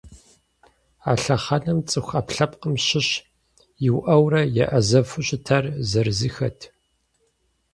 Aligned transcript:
А 1.09 1.11
лъэхъэнэм 1.21 1.79
цӏыху 1.89 2.11
ӏэпкълъэпкъым 2.13 2.75
щыщ 2.85 3.09
иуӏэурэ 3.87 4.41
еӏэзэфу 4.63 5.25
щытар 5.27 5.65
зырызыххэт. 5.89 6.59